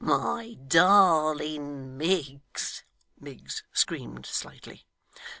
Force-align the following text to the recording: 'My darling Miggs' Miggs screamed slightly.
'My 0.03 0.57
darling 0.67 1.95
Miggs' 1.95 2.81
Miggs 3.21 3.61
screamed 3.71 4.25
slightly. 4.25 4.87